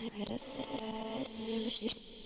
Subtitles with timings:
[0.00, 2.17] Era sério.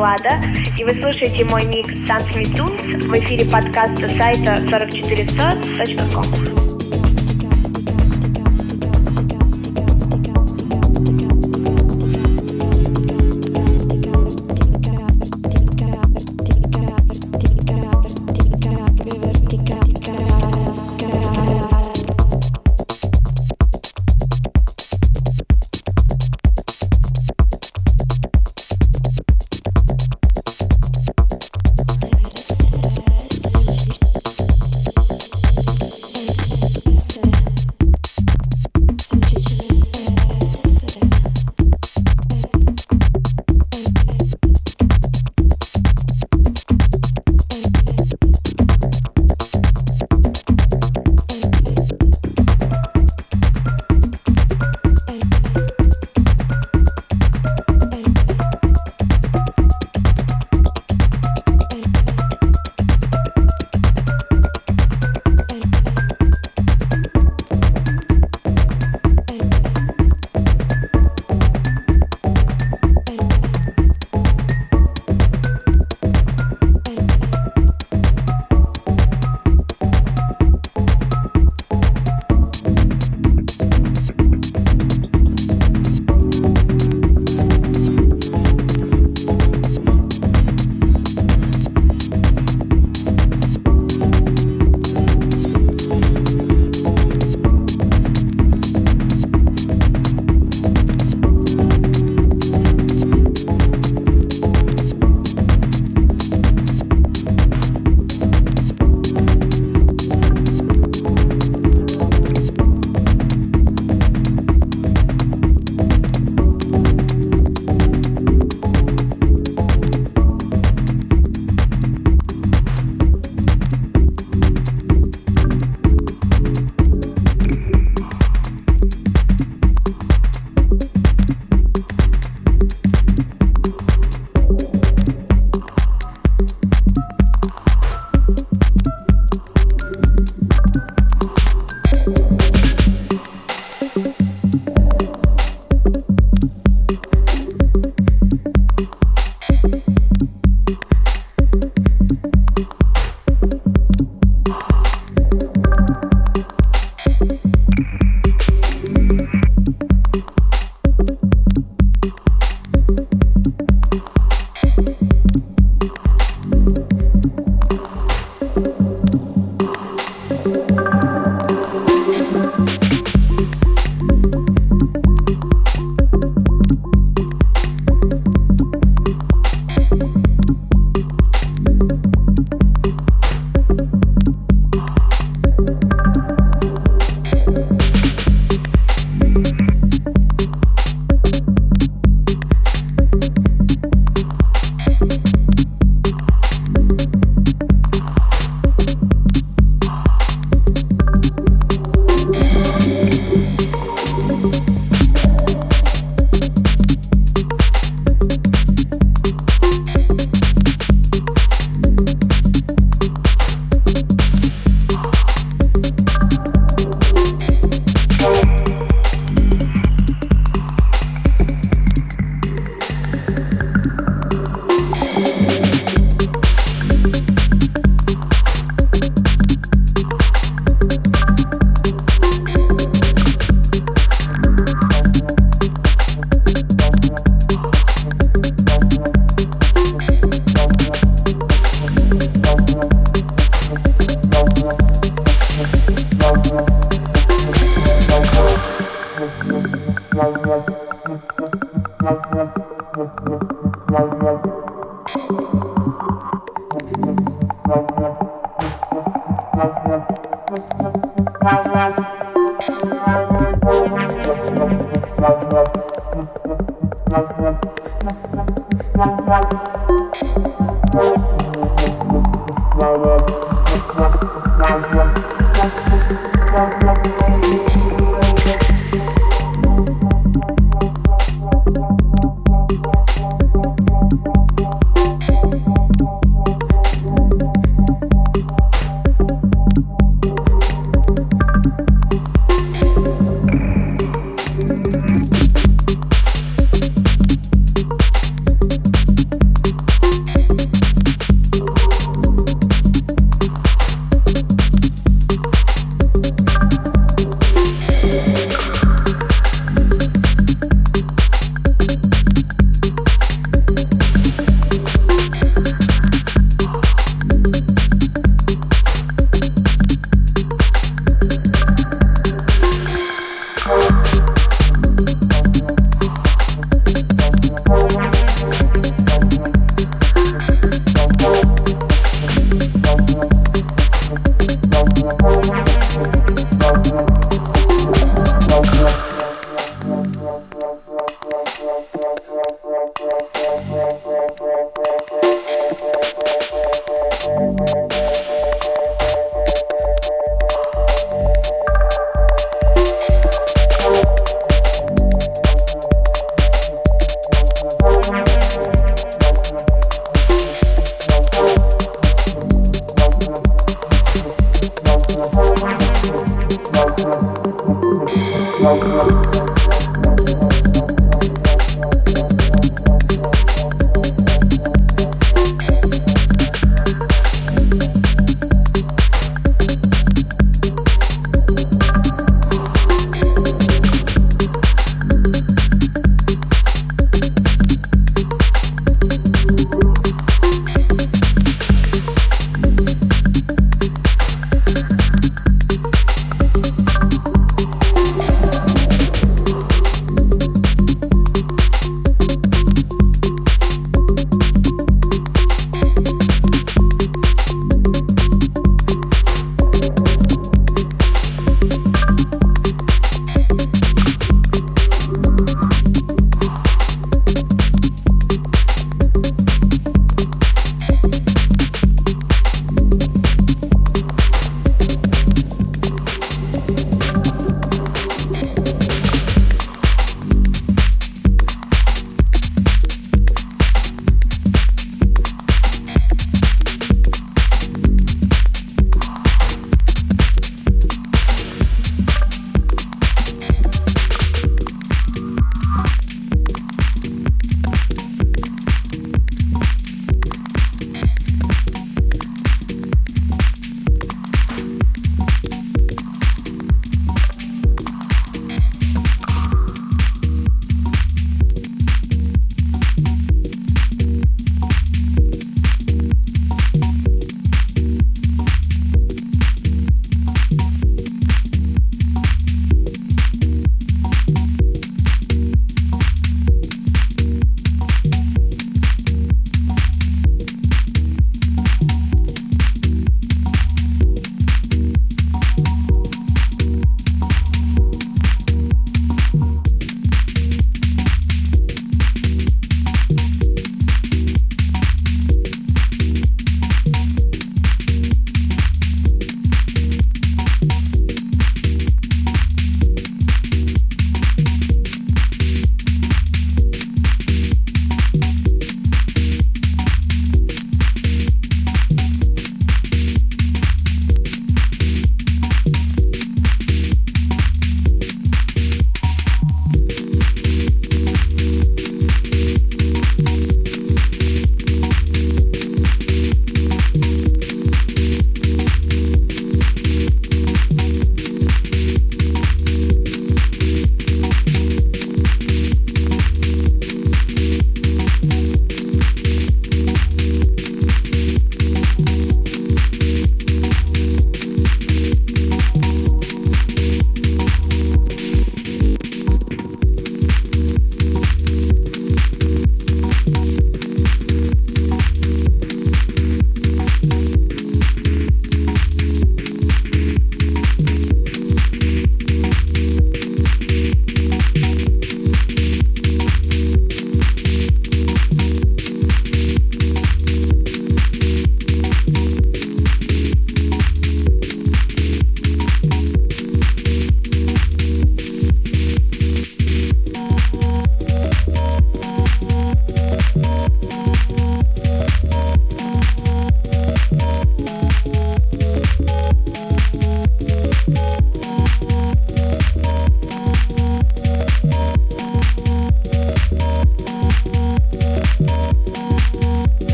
[0.00, 0.40] Влада,
[0.78, 1.92] и вы слушаете мой микс
[2.34, 6.49] Me Tunes в эфире подкаста сайта 4400.com.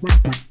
[0.00, 0.47] Música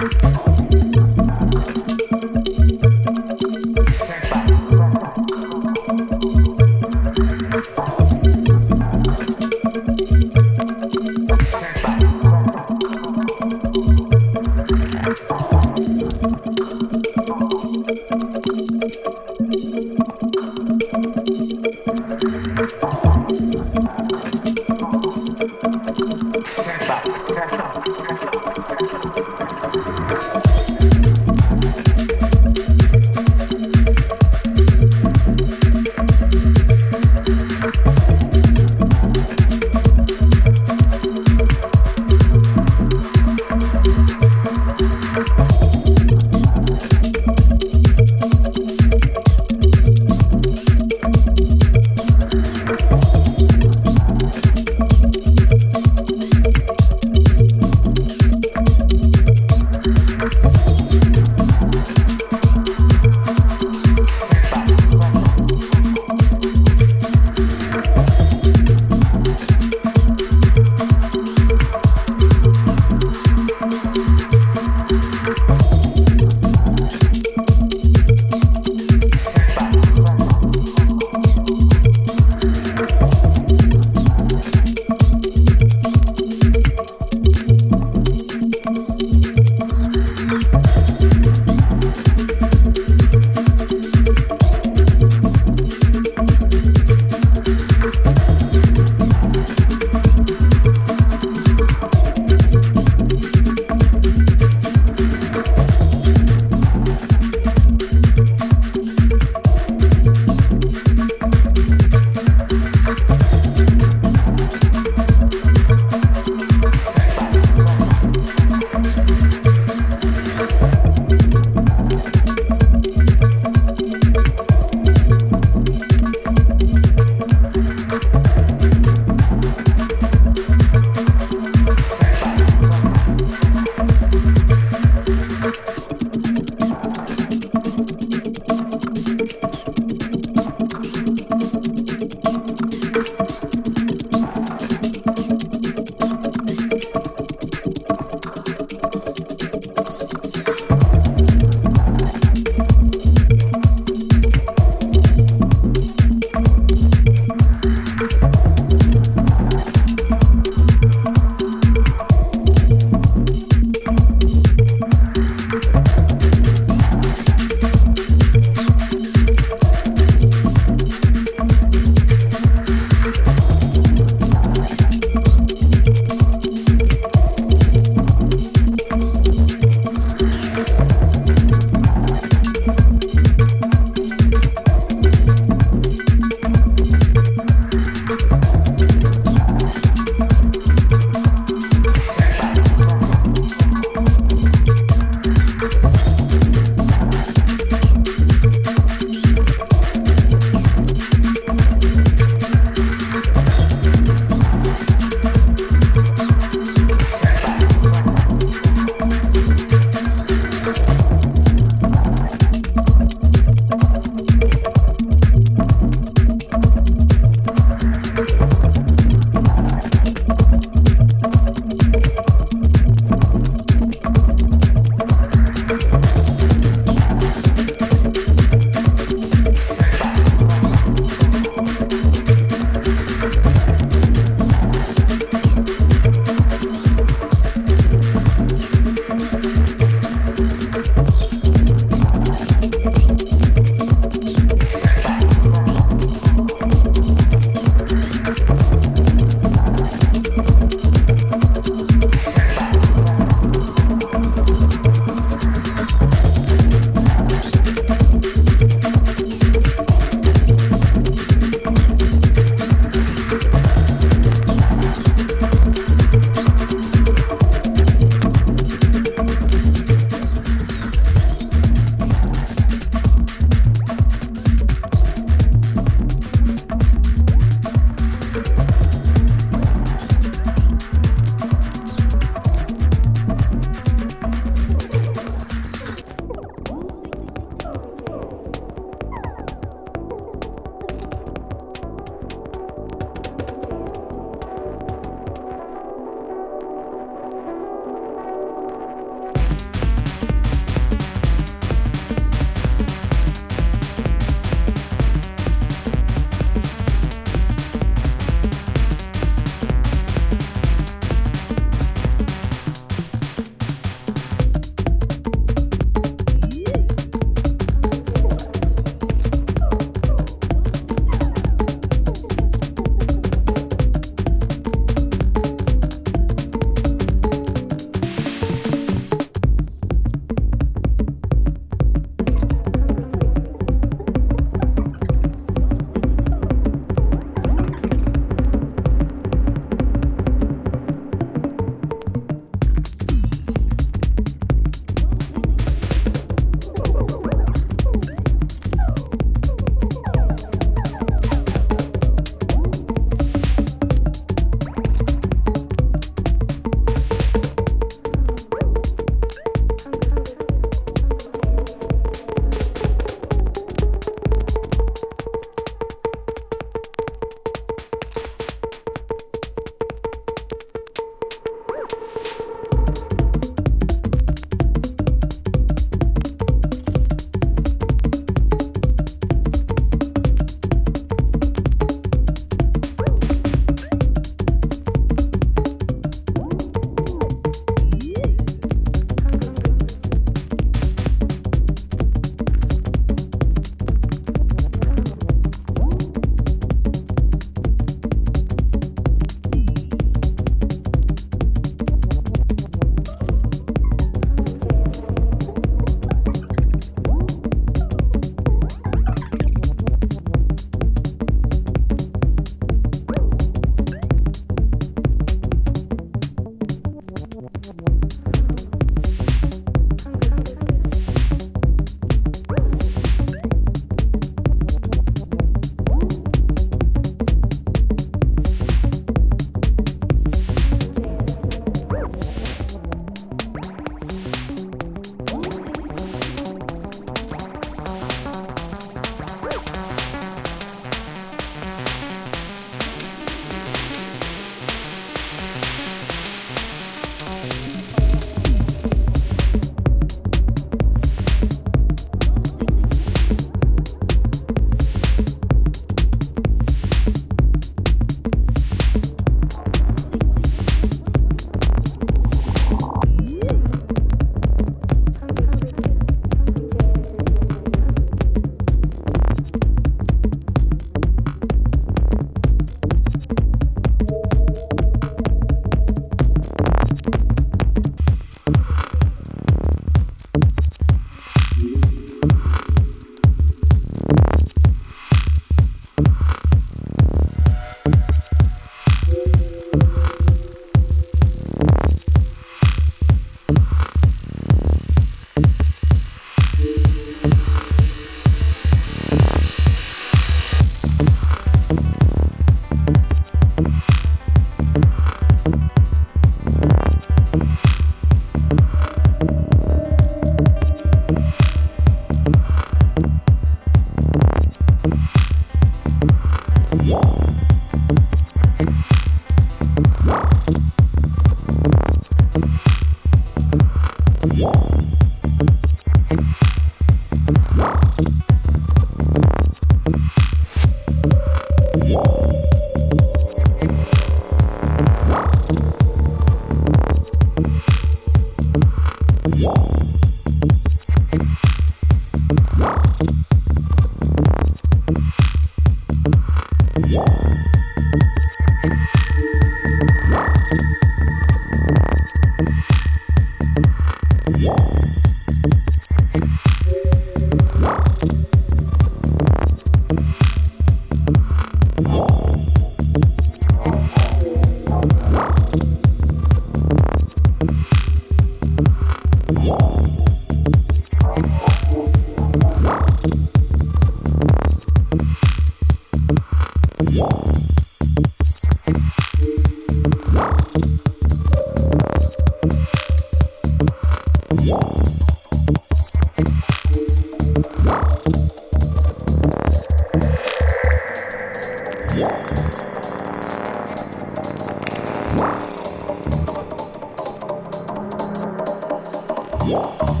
[599.51, 600.00] Yeah.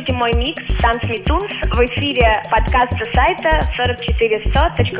[0.00, 0.62] Слушаете мой микс
[1.04, 4.99] Me Tunes в эфире подкаста сайта 44100.com.